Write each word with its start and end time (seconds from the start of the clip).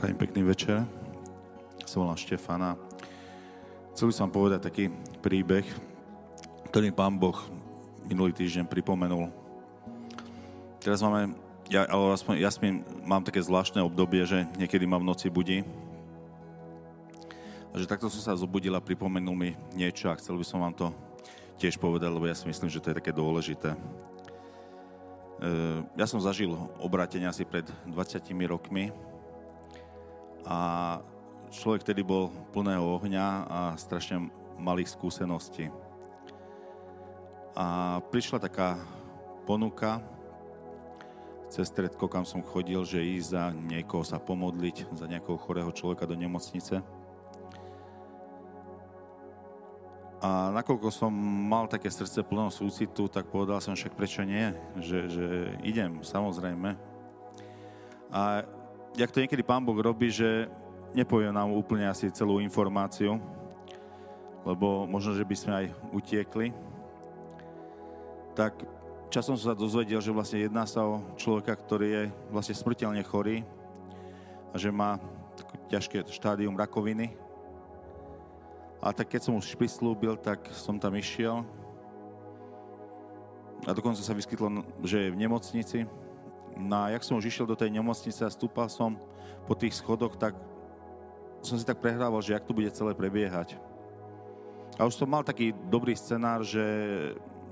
Prajem 0.00 0.16
pekný 0.16 0.48
večer. 0.48 0.80
Som 1.84 2.08
volám 2.08 2.16
Štefana. 2.16 2.72
Chcel 3.92 4.08
by 4.08 4.14
som 4.16 4.32
povedať 4.32 4.64
taký 4.64 4.88
príbeh, 5.20 5.68
ktorý 6.72 6.88
pán 6.88 7.20
Boh 7.20 7.36
minulý 8.08 8.32
týždeň 8.32 8.64
pripomenul. 8.64 9.28
Teraz 10.80 11.04
máme, 11.04 11.36
ja, 11.68 11.84
ale 11.84 12.16
aspoň, 12.16 12.40
ja 12.40 12.48
smím, 12.48 12.80
mám 13.04 13.28
také 13.28 13.44
zvláštne 13.44 13.84
obdobie, 13.84 14.24
že 14.24 14.48
niekedy 14.56 14.88
ma 14.88 14.96
v 14.96 15.04
noci 15.04 15.28
budí. 15.28 15.68
A 17.68 17.76
že 17.76 17.84
takto 17.84 18.08
som 18.08 18.24
sa 18.24 18.40
zobudil 18.40 18.72
a 18.72 18.80
pripomenul 18.80 19.36
mi 19.36 19.52
niečo 19.76 20.08
a 20.08 20.16
chcel 20.16 20.40
by 20.40 20.44
som 20.48 20.64
vám 20.64 20.72
to 20.72 20.96
tiež 21.60 21.76
povedať, 21.76 22.08
lebo 22.08 22.24
ja 22.24 22.32
si 22.32 22.48
myslím, 22.48 22.72
že 22.72 22.80
to 22.80 22.88
je 22.88 22.98
také 23.04 23.12
dôležité. 23.12 23.76
E, 23.76 23.78
ja 25.92 26.08
som 26.08 26.24
zažil 26.24 26.56
obrátenie 26.80 27.28
asi 27.28 27.44
pred 27.44 27.68
20 27.84 28.24
rokmi 28.48 29.09
a 30.46 30.58
človek 31.50 31.82
tedy 31.82 32.06
bol 32.06 32.30
plného 32.54 32.82
ohňa 32.82 33.26
a 33.50 33.60
strašne 33.76 34.30
malých 34.56 34.94
skúseností. 34.94 35.68
A 37.58 37.98
prišla 38.08 38.38
taká 38.40 38.78
ponuka 39.44 39.98
cez 41.50 41.66
stredko, 41.66 42.06
kam 42.06 42.22
som 42.22 42.46
chodil, 42.46 42.78
že 42.86 43.02
ísť 43.02 43.28
za 43.34 43.44
niekoho 43.50 44.06
sa 44.06 44.22
pomodliť, 44.22 44.94
za 44.94 45.10
nejakého 45.10 45.34
chorého 45.34 45.74
človeka 45.74 46.06
do 46.06 46.14
nemocnice. 46.14 46.78
A 50.20 50.52
nakoľko 50.52 50.92
som 50.92 51.10
mal 51.48 51.66
také 51.66 51.88
srdce 51.90 52.22
plno 52.22 52.52
súcitu, 52.52 53.08
tak 53.08 53.32
povedal 53.32 53.58
som 53.58 53.72
však 53.72 53.96
prečo 53.96 54.22
nie, 54.22 54.52
že, 54.78 55.08
že 55.08 55.26
idem, 55.64 56.04
samozrejme. 56.04 56.76
A 58.12 58.44
jak 58.96 59.10
to 59.10 59.20
niekedy 59.22 59.42
pán 59.42 59.62
Boh 59.62 59.76
robí, 59.78 60.10
že 60.10 60.48
nepovie 60.94 61.30
nám 61.30 61.54
úplne 61.54 61.86
asi 61.86 62.10
celú 62.10 62.42
informáciu, 62.42 63.18
lebo 64.42 64.88
možno, 64.88 65.14
že 65.14 65.26
by 65.26 65.36
sme 65.36 65.52
aj 65.52 65.66
utiekli, 65.94 66.46
tak 68.34 68.56
časom 69.12 69.36
som 69.36 69.52
sa 69.52 69.58
dozvedel, 69.58 70.00
že 70.00 70.14
vlastne 70.14 70.42
jedná 70.42 70.64
sa 70.64 70.86
o 70.86 71.02
človeka, 71.14 71.54
ktorý 71.54 71.88
je 71.88 72.02
vlastne 72.32 72.56
smrteľne 72.56 73.02
chorý 73.06 73.42
a 74.50 74.56
že 74.58 74.72
má 74.72 74.98
ťažké 75.70 76.08
štádium 76.10 76.58
rakoviny, 76.58 77.14
a 78.80 78.96
tak 78.96 79.12
keď 79.12 79.28
som 79.28 79.36
už 79.36 79.60
prislúbil, 79.60 80.16
tak 80.16 80.40
som 80.56 80.80
tam 80.80 80.96
išiel. 80.96 81.44
A 83.68 83.76
dokonca 83.76 84.00
sa 84.00 84.16
vyskytlo, 84.16 84.64
že 84.80 85.04
je 85.04 85.12
v 85.12 85.20
nemocnici. 85.20 85.78
No 86.60 86.86
a 86.86 86.92
jak 86.92 87.04
som 87.04 87.16
už 87.16 87.28
išiel 87.28 87.46
do 87.48 87.56
tej 87.56 87.72
nemocnice 87.72 88.20
a 88.24 88.30
stúpal 88.32 88.68
som 88.68 88.98
po 89.48 89.56
tých 89.56 89.76
schodoch, 89.76 90.14
tak 90.16 90.36
som 91.40 91.56
si 91.56 91.64
tak 91.64 91.80
prehrával, 91.80 92.20
že 92.20 92.36
jak 92.36 92.44
to 92.44 92.52
bude 92.52 92.68
celé 92.70 92.92
prebiehať. 92.92 93.56
A 94.76 94.84
už 94.84 94.96
som 94.96 95.08
mal 95.08 95.24
taký 95.24 95.56
dobrý 95.68 95.96
scenár, 95.96 96.44
že 96.44 96.62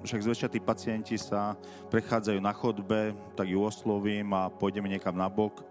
však 0.04 0.24
zväčša 0.24 0.48
tí 0.52 0.60
pacienti 0.62 1.16
sa 1.18 1.58
prechádzajú 1.90 2.38
na 2.38 2.54
chodbe, 2.54 3.16
tak 3.34 3.50
ju 3.50 3.58
oslovím 3.58 4.30
a 4.36 4.52
pôjdeme 4.52 4.86
niekam 4.86 5.16
na 5.16 5.26
bok 5.26 5.64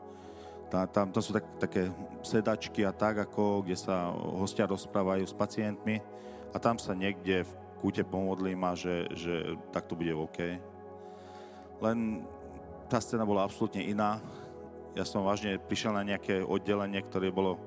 tá, 0.68 0.84
tam 0.88 1.08
to 1.12 1.24
sú 1.24 1.32
tak, 1.32 1.48
také 1.58 1.92
sedačky 2.24 2.84
a 2.84 2.92
tak, 2.92 3.24
ako 3.24 3.64
kde 3.64 3.80
sa 3.80 4.12
hostia 4.12 4.68
rozprávajú 4.68 5.24
s 5.24 5.36
pacientmi 5.36 6.04
a 6.52 6.58
tam 6.60 6.76
sa 6.76 6.92
niekde 6.92 7.48
v 7.48 7.52
kúte 7.80 8.04
pomodlím 8.04 8.60
a 8.68 8.76
že, 8.76 9.08
že 9.16 9.56
tak 9.72 9.88
to 9.88 9.96
bude 9.96 10.12
OK. 10.12 10.60
Len 11.80 12.26
tá 12.88 13.04
scéna 13.04 13.28
bola 13.28 13.44
absolútne 13.44 13.84
iná. 13.84 14.24
Ja 14.96 15.04
som 15.04 15.28
vážne 15.28 15.60
prišiel 15.60 15.94
na 15.94 16.08
nejaké 16.08 16.42
oddelenie, 16.42 17.04
ktoré 17.04 17.30
bolo 17.30 17.60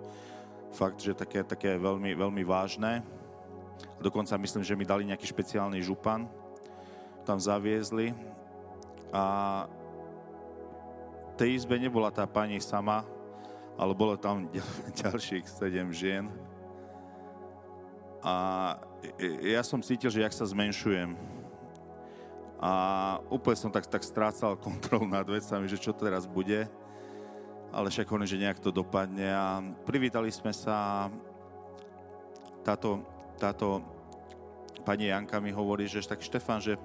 fakt, 0.73 0.99
že 1.05 1.13
také, 1.13 1.45
také 1.45 1.77
veľmi, 1.77 2.17
veľmi 2.17 2.43
vážne. 2.43 3.05
Dokonca 4.01 4.41
myslím, 4.41 4.65
že 4.65 4.77
mi 4.77 4.89
dali 4.89 5.05
nejaký 5.05 5.29
špeciálny 5.29 5.79
župan. 5.85 6.25
Tam 7.29 7.37
zaviezli 7.37 8.17
a 9.13 9.67
tej 11.37 11.57
izbe 11.57 11.77
nebola 11.77 12.09
tá 12.09 12.25
pani 12.25 12.57
sama, 12.61 13.05
ale 13.77 13.93
bolo 13.93 14.17
tam 14.17 14.49
ďalších 15.05 15.45
sedem 15.45 15.93
žien. 15.93 16.29
A 18.21 18.77
ja 19.41 19.65
som 19.65 19.81
cítil, 19.81 20.13
že 20.13 20.21
jak 20.21 20.33
sa 20.37 20.45
zmenšujem. 20.45 21.40
A 22.61 22.71
úplne 23.33 23.57
som 23.57 23.73
tak, 23.73 23.89
tak 23.89 24.05
strácal 24.05 24.53
kontrolu 24.61 25.09
nad 25.09 25.25
vecami, 25.25 25.65
že 25.65 25.81
čo 25.81 25.97
teraz 25.97 26.29
bude. 26.29 26.69
Ale 27.73 27.89
však 27.89 28.13
že 28.29 28.37
nejak 28.37 28.61
to 28.61 28.69
dopadne. 28.69 29.33
A 29.33 29.65
privítali 29.89 30.29
sme 30.29 30.53
sa. 30.53 31.09
Táto, 32.61 33.01
táto 33.41 33.81
pani 34.85 35.09
Janka 35.09 35.41
mi 35.41 35.49
hovorí, 35.49 35.89
že 35.89 36.05
tak 36.05 36.21
Štefan, 36.21 36.61
že 36.61 36.77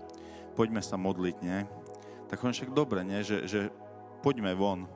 poďme 0.55 0.79
sa 0.79 0.95
modliť, 0.95 1.35
nie? 1.43 1.67
Tak 2.31 2.39
on 2.47 2.55
však 2.55 2.71
dobre, 2.71 3.03
nie? 3.03 3.19
Že, 3.19 3.37
že 3.43 3.59
poďme 4.23 4.55
von. 4.55 4.87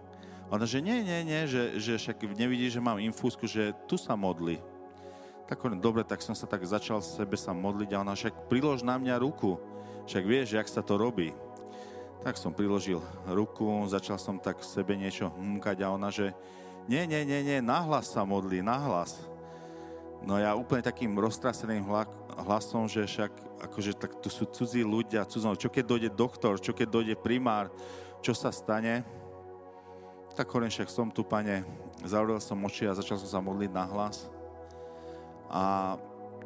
Ona, 0.50 0.66
že 0.66 0.82
nie, 0.82 1.04
nie, 1.06 1.22
nie, 1.22 1.46
že, 1.46 1.78
že 1.78 2.00
však 2.00 2.26
nevidí, 2.34 2.72
že 2.74 2.82
mám 2.82 2.98
infúzku, 2.98 3.46
že 3.46 3.76
tu 3.86 4.00
sa 4.00 4.18
modli. 4.18 4.58
Tak 5.46 5.62
on, 5.62 5.78
dobre, 5.78 6.02
tak 6.02 6.26
som 6.26 6.34
sa 6.34 6.50
tak 6.50 6.66
začal 6.66 7.06
sebe 7.06 7.38
sa 7.38 7.54
modliť 7.54 7.90
a 7.94 8.02
ona, 8.02 8.18
však 8.18 8.50
prilož 8.50 8.82
na 8.82 8.98
mňa 8.98 9.22
ruku. 9.22 9.62
Však 10.10 10.26
vieš, 10.26 10.58
jak 10.58 10.66
sa 10.66 10.82
to 10.82 10.98
robí. 10.98 11.38
Tak 12.26 12.34
som 12.34 12.50
priložil 12.50 12.98
ruku, 13.30 13.86
začal 13.86 14.18
som 14.18 14.42
tak 14.42 14.58
v 14.58 14.66
sebe 14.66 14.98
niečo 14.98 15.30
hmkať 15.38 15.86
a 15.86 15.94
ona, 15.94 16.10
že 16.10 16.34
nie, 16.90 17.06
nie, 17.06 17.22
nie, 17.22 17.46
nie, 17.46 17.58
nahlas 17.62 18.10
sa 18.10 18.26
modlí, 18.26 18.66
nahlas. 18.66 19.22
No 20.26 20.42
ja 20.42 20.58
úplne 20.58 20.82
takým 20.82 21.14
roztraseným 21.14 21.86
hlasom, 22.42 22.90
že 22.90 23.06
však 23.06 23.30
akože 23.70 23.94
tak 24.02 24.18
tu 24.18 24.34
sú 24.34 24.50
cudzí 24.50 24.82
ľudia, 24.82 25.30
cudzí, 25.30 25.46
čo 25.62 25.70
keď 25.70 25.86
dojde 25.86 26.10
doktor, 26.10 26.58
čo 26.58 26.74
keď 26.74 26.88
dojde 26.90 27.14
primár, 27.14 27.70
čo 28.26 28.34
sa 28.34 28.50
stane? 28.50 29.06
Tak 30.34 30.50
hovorím, 30.50 30.74
však 30.74 30.90
som 30.90 31.14
tu, 31.14 31.22
pane, 31.22 31.62
zavrel 32.02 32.42
som 32.42 32.58
oči 32.66 32.90
a 32.90 32.98
začal 32.98 33.22
som 33.22 33.30
sa 33.30 33.40
modliť 33.46 33.70
na 33.70 33.86
hlas. 33.86 34.26
A 35.54 35.94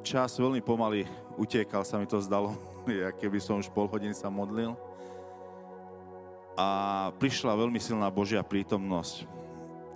čas 0.03 0.35
veľmi 0.35 0.59
pomaly 0.59 1.07
utiekal, 1.39 1.87
sa 1.87 1.95
mi 1.95 2.05
to 2.05 2.19
zdalo, 2.19 2.53
keby 3.23 3.39
som 3.39 3.63
už 3.63 3.71
pol 3.71 3.87
hodiny 3.87 4.11
sa 4.11 4.27
modlil. 4.27 4.75
A 6.53 7.09
prišla 7.17 7.57
veľmi 7.57 7.81
silná 7.81 8.11
Božia 8.13 8.43
prítomnosť. 8.45 9.25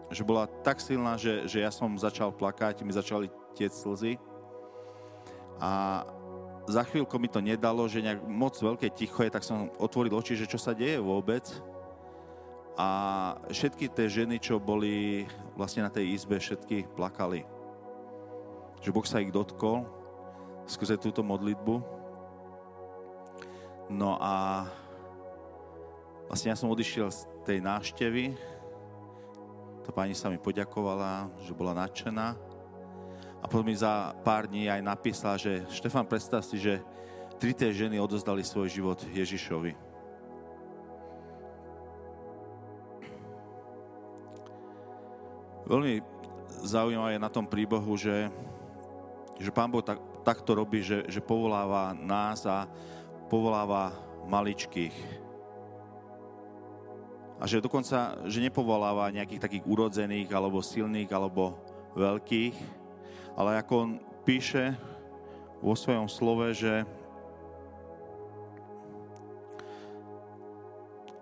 Že 0.10 0.24
bola 0.24 0.50
tak 0.66 0.82
silná, 0.82 1.20
že, 1.20 1.46
že 1.46 1.62
ja 1.62 1.70
som 1.70 1.92
začal 2.00 2.34
plakať, 2.34 2.82
mi 2.82 2.96
začali 2.96 3.30
tieť 3.54 3.76
slzy. 3.76 4.18
A 5.62 6.02
za 6.66 6.82
chvíľku 6.88 7.14
mi 7.22 7.30
to 7.30 7.44
nedalo, 7.44 7.86
že 7.86 8.02
nejak 8.02 8.24
moc 8.26 8.58
veľké 8.58 8.90
ticho 8.90 9.22
je, 9.22 9.30
tak 9.30 9.46
som 9.46 9.70
otvoril 9.78 10.16
oči, 10.18 10.34
že 10.34 10.50
čo 10.50 10.58
sa 10.58 10.74
deje 10.74 10.98
vôbec. 10.98 11.46
A 12.80 12.88
všetky 13.50 13.92
tie 13.92 14.08
ženy, 14.10 14.42
čo 14.42 14.58
boli 14.58 15.28
vlastne 15.54 15.86
na 15.86 15.92
tej 15.94 16.14
izbe, 16.16 16.40
všetky 16.40 16.90
plakali. 16.98 17.46
Že 18.82 18.90
Boh 18.94 19.06
sa 19.06 19.22
ich 19.22 19.34
dotkol 19.34 19.97
skrze 20.68 21.00
túto 21.00 21.24
modlitbu. 21.24 21.80
No 23.88 24.20
a 24.20 24.68
vlastne 26.28 26.52
ja 26.52 26.60
som 26.60 26.70
odišiel 26.70 27.08
z 27.08 27.26
tej 27.48 27.64
náštevy. 27.64 28.36
Tá 29.88 29.96
pani 29.96 30.12
sa 30.12 30.28
mi 30.28 30.36
poďakovala, 30.36 31.32
že 31.48 31.56
bola 31.56 31.72
nadšená 31.72 32.36
a 33.38 33.46
potom 33.46 33.70
mi 33.70 33.76
za 33.78 34.12
pár 34.26 34.50
dní 34.50 34.68
aj 34.68 34.82
napísala, 34.84 35.40
že 35.40 35.64
Štefan, 35.72 36.04
predstav 36.04 36.44
si, 36.44 36.60
že 36.60 36.84
tri 37.38 37.54
tie 37.54 37.70
ženy 37.70 38.02
odozdali 38.02 38.42
svoj 38.42 38.68
život 38.68 39.00
Ježišovi. 39.14 39.72
Veľmi 45.68 46.00
zaujímavé 46.64 47.20
je 47.20 47.22
na 47.24 47.32
tom 47.32 47.46
príbehu, 47.46 47.94
že, 48.00 48.32
že 49.38 49.54
Pán 49.54 49.70
Boh 49.70 49.86
tak, 49.86 50.02
takto 50.26 50.58
robí, 50.58 50.82
že, 50.82 51.06
že 51.08 51.22
povoláva 51.22 51.94
nás 51.94 52.46
a 52.50 52.66
povoláva 53.30 53.94
maličkých. 54.26 54.96
A 57.38 57.46
že 57.46 57.62
dokonca, 57.62 58.18
že 58.26 58.42
nepovoláva 58.42 59.14
nejakých 59.14 59.44
takých 59.46 59.64
urodzených, 59.70 60.30
alebo 60.34 60.66
silných, 60.66 61.10
alebo 61.14 61.54
veľkých, 61.94 62.56
ale 63.38 63.62
ako 63.62 63.74
on 63.78 63.92
píše 64.26 64.74
vo 65.62 65.78
svojom 65.78 66.10
slove, 66.10 66.50
že 66.58 66.82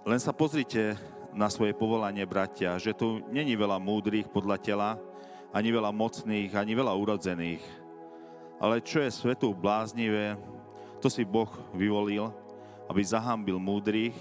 len 0.07 0.19
sa 0.21 0.31
pozrite 0.31 0.95
na 1.35 1.51
svoje 1.51 1.75
povolanie, 1.75 2.23
bratia, 2.23 2.79
že 2.79 2.95
tu 2.95 3.19
není 3.27 3.59
veľa 3.59 3.75
múdrych 3.75 4.31
podľa 4.31 4.57
tela, 4.63 4.89
ani 5.51 5.67
veľa 5.67 5.91
mocných, 5.91 6.55
ani 6.55 6.71
veľa 6.71 6.95
urodzených. 6.95 7.84
Ale 8.59 8.79
čo 8.79 9.03
je 9.03 9.11
svetu 9.11 9.51
bláznivé, 9.51 10.39
to 11.03 11.11
si 11.11 11.27
Boh 11.27 11.51
vyvolil, 11.75 12.31
aby 12.87 13.01
zahambil 13.03 13.59
múdrych, 13.59 14.15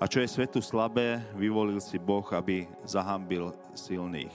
a 0.00 0.08
čo 0.08 0.24
je 0.24 0.32
svetu 0.32 0.64
slabé, 0.64 1.20
vyvolil 1.36 1.76
si 1.76 2.00
Boh, 2.00 2.24
aby 2.32 2.64
zahambil 2.88 3.52
silných. 3.76 4.32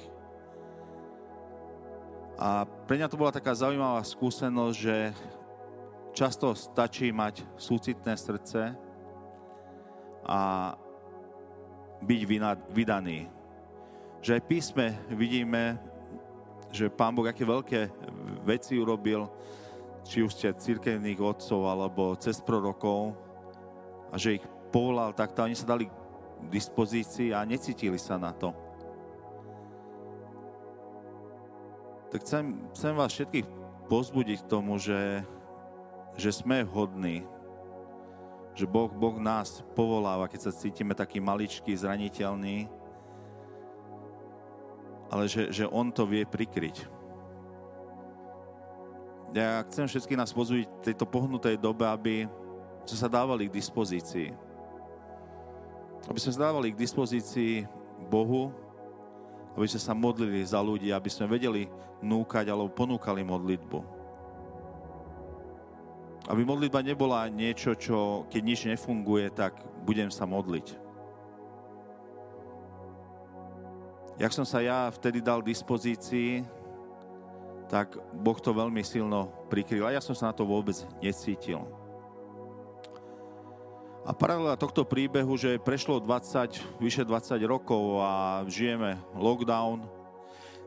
A 2.37 2.69
pre 2.85 3.01
mňa 3.01 3.09
to 3.09 3.17
bola 3.17 3.33
taká 3.33 3.55
zaujímavá 3.55 4.03
skúsenosť, 4.05 4.77
že 4.77 4.97
často 6.13 6.53
stačí 6.53 7.09
mať 7.09 7.41
súcitné 7.57 8.13
srdce 8.13 8.77
a 10.21 10.41
byť 12.03 12.21
vydaný. 12.69 13.25
Že 14.21 14.31
aj 14.37 14.43
písme 14.45 14.85
vidíme, 15.17 15.81
že 16.69 16.93
Pán 16.93 17.15
Boh 17.17 17.25
aké 17.25 17.41
veľké 17.41 17.89
veci 18.45 18.77
urobil, 18.77 19.27
či 20.05 20.21
už 20.21 20.31
ste 20.37 20.53
církevných 20.53 21.17
otcov 21.17 21.65
alebo 21.65 22.13
cez 22.15 22.37
prorokov 22.39 23.17
a 24.13 24.15
že 24.21 24.37
ich 24.37 24.45
povolal 24.69 25.11
takto, 25.17 25.41
oni 25.41 25.57
sa 25.57 25.73
dali 25.73 25.89
k 25.89 25.93
dispozícii 26.47 27.33
a 27.33 27.41
necítili 27.41 27.97
sa 27.97 28.21
na 28.21 28.29
to. 28.29 28.53
tak 32.15 32.23
chcem, 32.23 32.55
chcem 32.71 32.95
vás 32.95 33.11
všetkých 33.11 33.43
pozbudiť 33.91 34.39
k 34.39 34.47
tomu, 34.47 34.79
že, 34.79 35.19
že 36.15 36.31
sme 36.31 36.63
vhodní, 36.63 37.27
že 38.55 38.63
boh, 38.63 38.87
boh 38.87 39.19
nás 39.19 39.59
povoláva, 39.75 40.31
keď 40.31 40.47
sa 40.47 40.55
cítime 40.55 40.95
taký 40.95 41.19
maličký, 41.19 41.75
zraniteľný, 41.75 42.71
ale 45.11 45.27
že, 45.27 45.51
že 45.51 45.67
On 45.67 45.91
to 45.91 46.07
vie 46.07 46.23
prikryť. 46.23 46.87
Ja 49.35 49.67
chcem 49.67 49.83
všetkých 49.83 50.15
nás 50.15 50.31
pozbudiť 50.31 50.63
v 50.63 50.85
tejto 50.87 51.03
pohnutej 51.03 51.59
dobe, 51.59 51.83
aby 51.83 52.23
sme 52.87 52.97
sa 53.03 53.11
dávali 53.11 53.51
k 53.51 53.55
dispozícii. 53.59 54.31
Aby 56.07 56.19
sme 56.23 56.31
sa 56.31 56.47
dávali 56.47 56.71
k 56.71 56.79
dispozícii 56.79 57.67
Bohu, 58.07 58.55
aby 59.59 59.67
sme 59.67 59.81
sa 59.83 59.91
modlili 59.91 60.39
za 60.47 60.63
ľudí, 60.63 60.87
aby 60.95 61.11
sme 61.11 61.27
vedeli 61.27 61.67
núkať 61.99 62.47
alebo 62.47 62.71
ponúkali 62.71 63.27
modlitbu. 63.27 63.79
Aby 66.31 66.41
modlitba 66.47 66.79
nebola 66.79 67.27
niečo, 67.27 67.75
čo 67.75 68.23
keď 68.31 68.41
nič 68.41 68.59
nefunguje, 68.71 69.35
tak 69.35 69.59
budem 69.83 70.07
sa 70.07 70.23
modliť. 70.23 70.79
Jak 74.15 74.31
som 74.31 74.47
sa 74.47 74.63
ja 74.63 74.87
vtedy 74.95 75.19
dal 75.19 75.43
dispozícii, 75.43 76.39
tak 77.65 77.97
Boh 78.13 78.37
to 78.37 78.53
veľmi 78.53 78.81
silno 78.85 79.29
prikryl 79.49 79.89
a 79.89 79.95
ja 79.95 80.01
som 80.01 80.13
sa 80.13 80.29
na 80.29 80.33
to 80.37 80.45
vôbec 80.45 80.77
necítil. 81.01 81.65
A 84.05 84.13
paralela 84.13 84.53
tohto 84.53 84.85
príbehu, 84.85 85.33
že 85.33 85.57
prešlo 85.57 85.97
20, 85.97 86.77
vyše 86.77 87.01
20 87.01 87.41
rokov 87.49 88.05
a 88.05 88.45
žijeme 88.45 89.01
lockdown, 89.17 89.81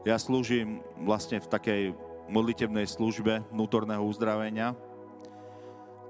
ja 0.02 0.18
slúžim 0.18 0.82
vlastne 1.06 1.38
v 1.38 1.46
takej 1.46 1.82
modlitebnej 2.26 2.90
službe 2.90 3.46
vnútorného 3.54 4.02
uzdravenia 4.02 4.74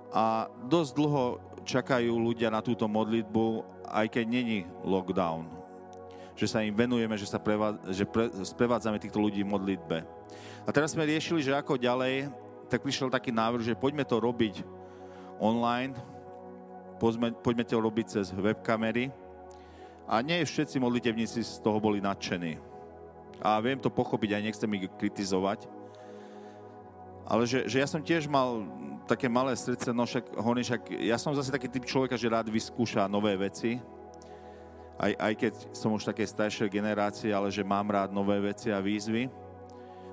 a 0.08 0.48
dosť 0.64 0.90
dlho 0.96 1.24
čakajú 1.68 2.16
ľudia 2.16 2.48
na 2.48 2.64
túto 2.64 2.88
modlitbu, 2.88 3.60
aj 3.92 4.06
keď 4.08 4.24
není 4.24 4.64
lockdown. 4.80 5.57
Že 6.38 6.46
sa 6.46 6.62
im 6.62 6.70
venujeme, 6.70 7.18
že, 7.18 7.26
sa 7.26 7.42
prevá, 7.42 7.74
že 7.90 8.06
pre, 8.06 8.30
sprevádzame 8.30 9.02
týchto 9.02 9.18
ľudí 9.18 9.42
v 9.42 9.50
modlitbe. 9.50 10.06
A 10.62 10.68
teraz 10.70 10.94
sme 10.94 11.02
riešili, 11.02 11.42
že 11.42 11.50
ako 11.50 11.74
ďalej, 11.74 12.30
tak 12.70 12.86
prišiel 12.86 13.10
taký 13.10 13.34
návrh, 13.34 13.66
že 13.66 13.74
poďme 13.74 14.06
to 14.06 14.22
robiť 14.22 14.62
online, 15.42 15.98
poďme, 17.02 17.34
poďme 17.42 17.64
to 17.66 17.82
robiť 17.82 18.06
cez 18.06 18.30
webkamery. 18.30 19.10
A 20.06 20.22
nie 20.22 20.40
všetci 20.46 20.78
modlitevníci 20.78 21.42
z 21.42 21.58
toho 21.58 21.82
boli 21.82 21.98
nadšení. 21.98 22.56
A 23.42 23.58
viem 23.58 23.82
to 23.82 23.90
pochopiť, 23.90 24.38
aj 24.38 24.46
nechcem 24.46 24.70
ich 24.78 24.86
kritizovať. 24.94 25.66
Ale 27.28 27.44
že, 27.44 27.68
že 27.68 27.82
ja 27.82 27.84
som 27.84 28.00
tiež 28.00 28.24
mal 28.24 28.64
také 29.04 29.28
malé 29.28 29.52
srdce, 29.52 29.92
no 29.92 30.08
však, 30.08 30.32
hovorím, 30.36 30.64
však 30.64 30.82
ja 31.04 31.20
som 31.20 31.36
zase 31.36 31.52
taký 31.52 31.68
typ 31.68 31.84
človeka, 31.84 32.16
že 32.16 32.32
rád 32.32 32.48
vyskúša 32.48 33.04
nové 33.04 33.36
veci. 33.36 33.80
Aj, 34.98 35.14
aj 35.14 35.34
keď 35.38 35.52
som 35.70 35.94
už 35.94 36.10
také 36.10 36.26
staršej 36.26 36.66
generácie, 36.66 37.30
ale 37.30 37.54
že 37.54 37.62
mám 37.62 37.86
rád 37.86 38.10
nové 38.10 38.34
veci 38.42 38.74
a 38.74 38.82
výzvy. 38.82 39.30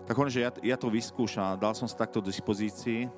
Tak 0.05 0.13
hovorím, 0.13 0.37
že 0.37 0.45
ja, 0.45 0.51
ja 0.61 0.77
to 0.77 0.93
vyskúšam, 0.93 1.57
dal 1.57 1.73
som 1.73 1.89
sa 1.89 2.05
takto 2.05 2.21
do 2.21 2.29
dispozícii 2.29 3.09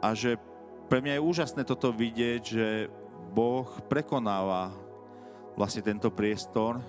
a 0.00 0.16
že 0.16 0.40
pre 0.88 1.04
mňa 1.04 1.20
je 1.20 1.26
úžasné 1.28 1.62
toto 1.68 1.92
vidieť, 1.92 2.42
že 2.42 2.66
Boh 3.36 3.68
prekonáva 3.86 4.72
vlastne 5.54 5.84
tento 5.84 6.08
priestor 6.08 6.80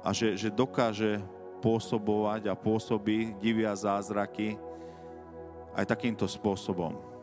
a 0.00 0.08
že, 0.16 0.40
že 0.40 0.48
dokáže 0.48 1.20
pôsobovať 1.60 2.48
a 2.48 2.56
pôsobí 2.56 3.36
divia 3.36 3.76
zázraky 3.76 4.56
aj 5.76 5.84
takýmto 5.84 6.24
spôsobom. 6.24 7.13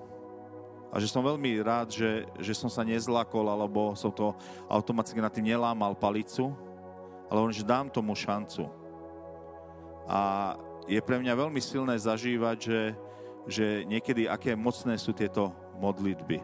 A 0.92 1.00
že 1.00 1.08
som 1.08 1.24
veľmi 1.24 1.64
rád, 1.64 1.88
že, 1.96 2.28
že 2.36 2.52
som 2.52 2.68
sa 2.68 2.84
nezlakol, 2.84 3.48
alebo 3.48 3.96
som 3.96 4.12
to 4.12 4.36
automaticky 4.68 5.24
na 5.24 5.32
tým 5.32 5.48
nelámal 5.48 5.96
palicu, 5.96 6.52
ale 7.32 7.40
on, 7.40 7.52
že 7.56 7.64
dám 7.64 7.88
tomu 7.88 8.12
šancu. 8.12 8.68
A 10.04 10.52
je 10.92 11.00
pre 11.00 11.16
mňa 11.16 11.32
veľmi 11.32 11.64
silné 11.64 11.96
zažívať, 11.96 12.58
že, 12.60 12.82
že 13.48 13.66
niekedy 13.88 14.28
aké 14.28 14.52
mocné 14.52 15.00
sú 15.00 15.16
tieto 15.16 15.56
modlitby. 15.80 16.44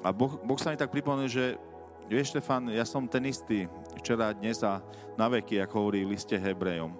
A 0.00 0.08
boh, 0.16 0.40
boh 0.40 0.56
sa 0.56 0.72
mi 0.72 0.80
tak 0.80 0.88
pripomenul, 0.88 1.28
že 1.28 1.60
vieš, 2.08 2.32
Štefan, 2.32 2.72
ja 2.72 2.88
som 2.88 3.04
ten 3.04 3.28
istý 3.28 3.68
včera, 4.00 4.32
dnes 4.32 4.64
a 4.64 4.80
na 5.20 5.28
veky, 5.28 5.60
ako 5.60 5.74
hovorí 5.76 6.08
v 6.08 6.16
liste 6.16 6.40
Hebrejom. 6.40 6.96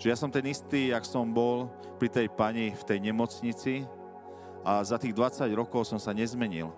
Že 0.00 0.06
ja 0.08 0.16
som 0.16 0.32
ten 0.32 0.48
istý, 0.48 0.96
jak 0.96 1.04
som 1.04 1.28
bol 1.28 1.68
pri 2.00 2.08
tej 2.08 2.26
pani 2.32 2.72
v 2.72 2.82
tej 2.88 2.98
nemocnici 3.04 3.84
a 4.66 4.82
za 4.82 4.98
tých 4.98 5.14
20 5.14 5.46
rokov 5.54 5.86
som 5.86 6.02
sa 6.02 6.10
nezmenil. 6.10 6.74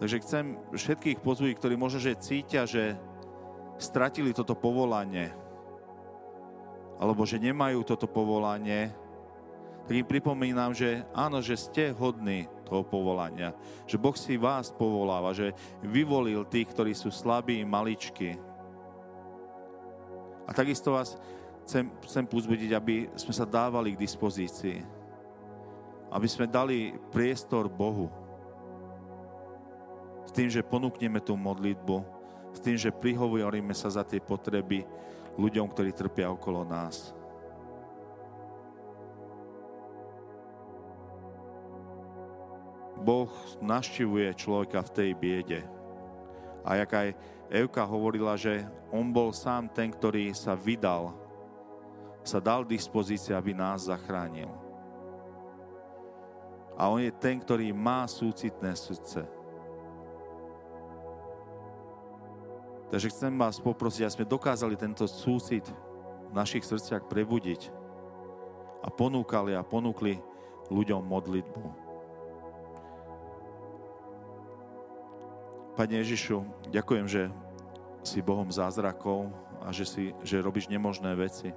Takže 0.00 0.24
chcem 0.24 0.56
všetkých 0.72 1.20
pozvúť, 1.20 1.60
ktorí 1.60 1.76
možno, 1.76 2.00
že 2.00 2.16
cítia, 2.16 2.64
že 2.64 2.96
stratili 3.76 4.32
toto 4.32 4.56
povolanie, 4.56 5.30
alebo 6.96 7.28
že 7.28 7.36
nemajú 7.36 7.84
toto 7.84 8.08
povolanie, 8.08 8.96
tak 9.84 9.94
im 9.98 10.06
pripomínam, 10.08 10.72
že 10.72 11.04
áno, 11.12 11.44
že 11.44 11.58
ste 11.58 11.92
hodní 11.92 12.48
toho 12.64 12.80
povolania. 12.86 13.52
Že 13.84 14.00
Boh 14.00 14.16
si 14.16 14.40
vás 14.40 14.72
povoláva, 14.72 15.36
že 15.36 15.52
vyvolil 15.84 16.48
tých, 16.48 16.70
ktorí 16.72 16.96
sú 16.96 17.12
slabí, 17.12 17.60
maličky. 17.66 18.40
A 20.46 20.50
takisto 20.54 20.94
vás 20.94 21.18
chcem, 21.64 21.90
chcem 22.04 22.24
pozbudiť, 22.26 22.70
aby 22.74 23.08
sme 23.14 23.34
sa 23.34 23.46
dávali 23.46 23.94
k 23.94 24.02
dispozícii. 24.02 24.82
Aby 26.12 26.28
sme 26.28 26.44
dali 26.44 26.92
priestor 27.10 27.70
Bohu. 27.70 28.12
S 30.28 30.30
tým, 30.30 30.48
že 30.52 30.64
ponúkneme 30.64 31.18
tú 31.22 31.34
modlitbu. 31.34 31.96
S 32.52 32.60
tým, 32.60 32.76
že 32.76 32.92
prihovoríme 32.92 33.72
sa 33.72 33.88
za 33.88 34.04
tie 34.04 34.20
potreby, 34.20 34.84
ľuďom, 35.40 35.66
ktorí 35.72 35.96
trpia 35.96 36.28
okolo 36.28 36.68
nás. 36.68 37.16
Boh 43.02 43.32
naštivuje 43.58 44.30
človeka 44.38 44.84
v 44.86 44.94
tej 44.94 45.10
biede. 45.18 45.60
A 46.62 46.78
jak 46.78 46.90
aj 46.94 47.08
Evka 47.50 47.82
hovorila, 47.82 48.38
že 48.38 48.62
on 48.94 49.10
bol 49.10 49.34
sám 49.34 49.66
ten, 49.66 49.90
ktorý 49.90 50.30
sa 50.30 50.54
vydal, 50.54 51.10
sa 52.22 52.38
dal 52.38 52.62
dispozícii, 52.62 53.34
aby 53.34 53.54
nás 53.54 53.90
zachránil. 53.90 54.50
A 56.78 56.88
on 56.88 57.02
je 57.02 57.12
ten, 57.12 57.36
ktorý 57.38 57.70
má 57.74 58.08
súcitné 58.08 58.72
srdce. 58.74 59.26
Takže 62.88 63.08
chcem 63.08 63.32
vás 63.36 63.56
poprosiť, 63.56 64.04
aby 64.04 64.14
sme 64.20 64.26
dokázali 64.28 64.76
tento 64.76 65.08
súcit 65.08 65.64
v 66.28 66.32
našich 66.36 66.64
srdciach 66.64 67.08
prebudiť 67.08 67.72
a 68.84 68.88
ponúkali 68.92 69.56
a 69.56 69.64
ponúkli 69.64 70.20
ľuďom 70.68 71.00
modlitbu. 71.00 71.62
Pane 75.72 76.04
Ježišu, 76.04 76.44
ďakujem, 76.68 77.06
že 77.08 77.32
si 78.04 78.20
Bohom 78.20 78.52
zázrakov 78.52 79.32
a 79.64 79.72
že, 79.72 79.88
si, 79.88 80.04
že 80.20 80.44
robíš 80.44 80.68
nemožné 80.68 81.16
veci. 81.16 81.54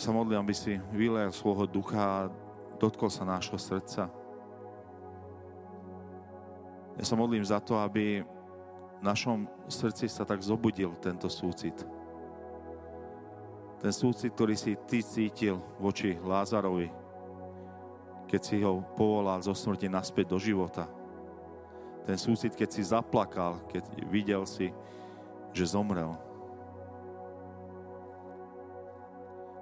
Sa 0.00 0.16
modlím, 0.16 0.40
aby 0.40 0.56
si 0.56 0.80
vylejal 0.96 1.28
svojho 1.28 1.68
ducha 1.68 2.00
a 2.00 2.32
dotkol 2.80 3.12
sa 3.12 3.28
nášho 3.28 3.60
srdca. 3.60 4.08
Ja 6.96 7.04
sa 7.04 7.20
modlím 7.20 7.44
za 7.44 7.60
to, 7.60 7.76
aby 7.76 8.24
v 8.96 9.02
našom 9.04 9.44
srdci 9.68 10.08
sa 10.08 10.24
tak 10.24 10.40
zobudil 10.40 10.96
tento 11.04 11.28
súcit. 11.28 11.76
Ten 13.76 13.92
súcit, 13.92 14.32
ktorý 14.32 14.56
si 14.56 14.72
ty 14.88 15.04
cítil 15.04 15.60
voči 15.76 16.16
Lázarovi, 16.16 16.88
keď 18.24 18.40
si 18.40 18.56
ho 18.64 18.80
povolal 18.96 19.44
zo 19.44 19.52
smrti 19.52 19.92
naspäť 19.92 20.32
do 20.32 20.40
života. 20.40 20.88
Ten 22.08 22.16
súcit, 22.16 22.56
keď 22.56 22.68
si 22.72 22.88
zaplakal, 22.88 23.60
keď 23.68 23.84
videl 24.08 24.48
si, 24.48 24.72
že 25.52 25.76
zomrel. 25.76 26.16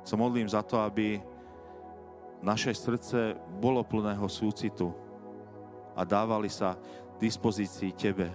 Sa 0.08 0.16
modlím 0.16 0.48
za 0.48 0.64
to, 0.64 0.80
aby 0.80 1.20
naše 2.40 2.72
srdce 2.72 3.36
bolo 3.60 3.84
plného 3.84 4.24
súcitu 4.24 4.88
a 5.92 6.00
dávali 6.00 6.48
sa 6.48 6.80
dispozícii 7.20 7.92
Tebe. 7.92 8.32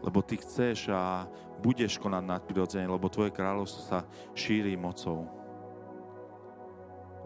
Lebo 0.00 0.24
Ty 0.24 0.40
chceš 0.40 0.88
a 0.88 1.28
budeš 1.60 2.00
konať 2.00 2.24
nadprirodzene, 2.24 2.88
lebo 2.88 3.12
Tvoje 3.12 3.28
kráľovstvo 3.28 3.82
sa 3.84 4.08
šíri 4.32 4.72
mocou. 4.80 5.28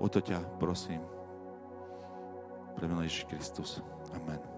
O 0.03 0.11
to 0.11 0.19
ťa 0.19 0.43
prosím. 0.59 1.00
Pre 2.75 2.91
Ježiš 3.07 3.23
Kristus. 3.31 3.81
Amen. 4.12 4.56